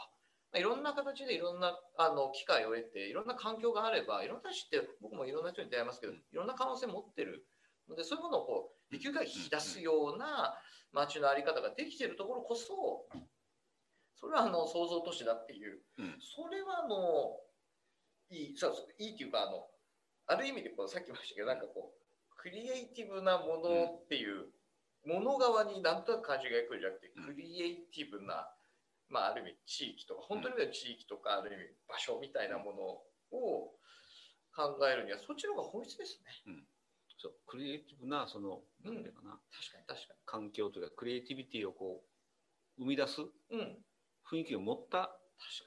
[0.56, 7.46] いろんな形でいろんなあの機会を得て、いろんな環境があれば、いろんな人って僕もいろんな人に出会いますけど、いろんな可能性を持ってる
[7.88, 10.54] ので、そういうものをこうできる限り引き出すような
[10.92, 13.06] 街の在り方ができているところこそ、
[14.20, 15.80] それはあの創造都市だっていう、
[16.20, 17.36] それはあの
[18.30, 19.66] いいそういいっていうかあの、
[20.26, 24.46] ある意味でこうさっきも言いましたけどなんかこうクリエイティブなものっていう
[25.06, 28.48] もの側になんとなく感じがいくんじゃなくて、クリエイティブな、
[29.08, 33.74] まあ、ある意味地域とか本当に地域とかある意味場所みたいなものを
[34.54, 36.30] 考えるにはそっちの方が本質ですね。
[36.46, 36.64] うん、
[37.18, 39.38] そうクリエイティブなその、うん、なんていうかな。
[39.52, 40.20] 確かに確かに。
[40.24, 42.02] 環境というかクリエイティビティをこ
[42.78, 43.20] う生み出す
[44.30, 45.16] 雰囲気を持った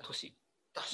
[0.03, 0.38] 都市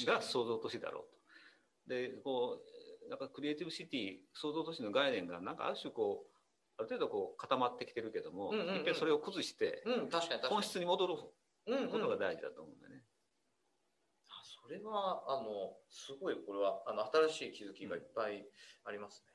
[0.06, 1.94] が創造都市だろうと。
[1.94, 2.60] でこ
[3.06, 6.34] うなんかクリエイティブシティ創造都市の概念がなんかある種こう
[6.76, 10.42] ある程度こう固まってきてるけども、うんうんうん、一回それを崩して、うん、確かに。
[10.48, 11.14] 本質に戻る
[11.90, 13.02] ことが大事だと思うんだよね。
[14.28, 18.46] あそれはあのすごいこれはあの新しい気づきがいっぱい
[18.84, 19.33] ありますね。